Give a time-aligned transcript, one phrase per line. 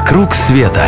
[0.00, 0.82] «Вокруг света»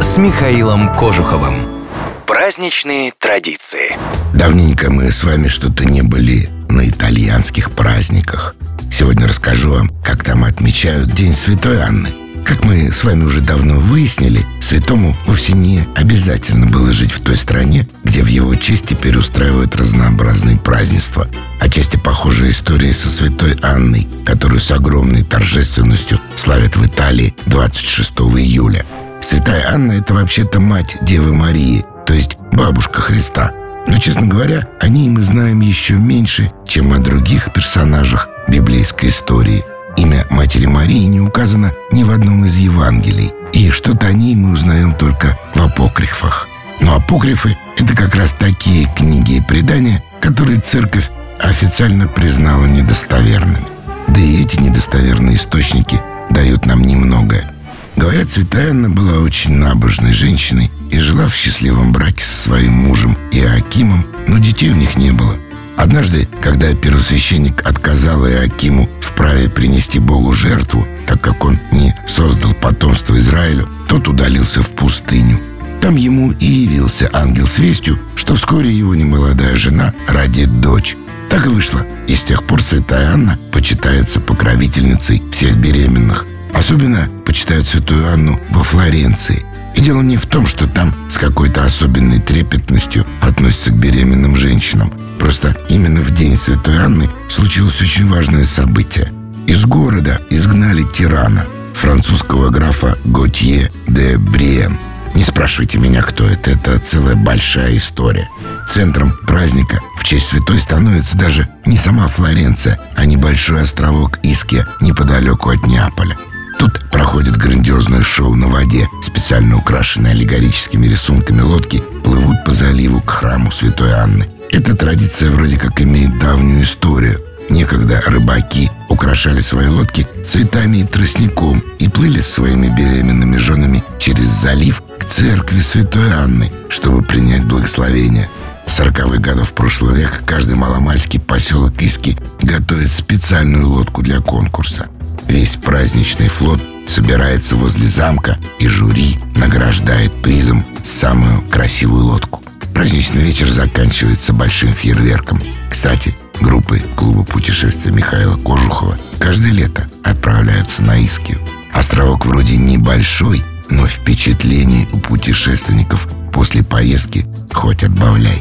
[0.00, 1.84] с Михаилом Кожуховым.
[2.26, 3.98] Праздничные традиции.
[4.32, 8.56] Давненько мы с вами что-то не были на итальянских праздниках.
[8.90, 12.08] Сегодня расскажу вам, как там отмечают День Святой Анны.
[12.44, 17.36] Как мы с вами уже давно выяснили, святому вовсе не обязательно было жить в той
[17.36, 21.28] стране, где в его честь теперь устраивают разнообразные празднества.
[21.60, 26.82] Отчасти похожая история со святой Анной, которую с огромной торжественностью славят в
[27.12, 28.86] Италии 26 июля.
[29.20, 33.52] Святая Анна– это вообще-то мать Девы Марии, то есть бабушка Христа.
[33.86, 39.62] Но, честно говоря, о ней мы знаем еще меньше, чем о других персонажах библейской истории–
[39.98, 44.54] Имя Матери Марии не указано ни в одном из Евангелий, и что-то о ней мы
[44.54, 46.48] узнаем только в апокрифах.
[46.80, 53.66] Но апокрифы— это как раз такие книги и предания, которые церковь официально признала недостоверными.
[54.08, 56.00] Да и эти недостоверные источники
[56.32, 57.52] дают нам немногое.
[57.96, 64.04] Говорят, Святая была очень набожной женщиной и жила в счастливом браке со своим мужем Иоакимом,
[64.26, 65.36] но детей у них не было.
[65.76, 72.54] Однажды, когда первосвященник отказал Иоакиму в праве принести Богу жертву, так как он не создал
[72.54, 75.38] потомство Израилю, тот удалился в пустыню.
[75.82, 80.96] Там ему и явился ангел с вестью, что вскоре его немолодая жена родит дочь.
[81.28, 86.24] Так и вышло, и с тех пор святая Анна почитается покровительницей всех беременных.
[86.54, 89.44] Особенно почитают святую Анну во Флоренции–
[89.74, 94.92] и дело не в том, что там с какой-то особенной трепетностью относятся к беременным женщинам.
[95.18, 99.10] Просто именно в день Святой Анны случилось очень важное событие.
[99.46, 104.78] Из города изгнали тирана, французского графа Готье де Бриен.
[105.14, 108.28] Не спрашивайте меня, кто это, это целая большая история.
[108.70, 115.50] Центром праздника в честь святой становится даже не сама Флоренция, а небольшой островок Иския неподалеку
[115.50, 116.16] от Неаполя.
[116.58, 118.88] Тут проходит грандиозное шоу на воде.
[119.04, 124.26] Специально украшенные аллегорическими рисунками лодки плывут по заливу к храму Святой Анны.
[124.50, 127.20] Эта традиция вроде как имеет давнюю историю.
[127.50, 134.30] Некогда рыбаки украшали свои лодки цветами и тростником и плыли с своими беременными женами через
[134.30, 134.82] залив
[135.12, 138.30] церкви Святой Анны, чтобы принять благословение.
[138.66, 144.86] В 40-х годов прошлого века каждый маломальский поселок Иски готовит специальную лодку для конкурса.
[145.28, 152.42] Весь праздничный флот собирается возле замка, и жюри награждает призом самую красивую лодку.
[152.74, 155.42] Праздничный вечер заканчивается большим фейерверком.
[155.68, 161.38] Кстати, группы клуба путешествия Михаила Кожухова каждое лето отправляются на Искию.
[161.70, 168.40] Островок вроде небольшой, но впечатлений у путешественников после поездки хоть отбавляй.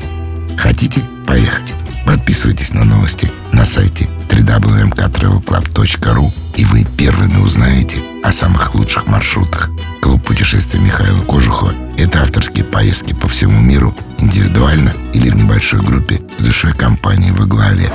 [0.58, 1.74] Хотите поехать?
[2.06, 9.70] Подписывайтесь на новости на сайте www.mktravelclub.ru и вы первыми узнаете о самых лучших маршрутах.
[10.02, 16.22] Клуб путешествий Михаила Кожухова– это авторские поездки по всему миру, индивидуально или в небольшой группе
[16.38, 17.92] с душой компании во главе.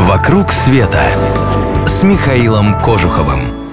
[0.00, 1.02] «Вокруг света»
[1.86, 3.65] с Михаилом Кожуховым.